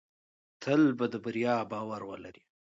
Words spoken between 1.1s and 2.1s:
بریا باور